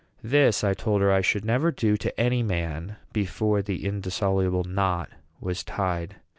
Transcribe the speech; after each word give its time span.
This, 0.23 0.63
I 0.63 0.73
told 0.73 1.01
her, 1.03 1.11
I 1.11 1.21
should 1.21 1.45
never 1.45 1.69
do 1.71 1.95
to 1.97 2.19
any 2.19 2.41
man 2.41 2.95
before 3.13 3.61
the 3.61 3.85
indissoluble 3.85 4.63
knot 4.63 5.09
was 5.39 5.63
tied. 5.63 6.15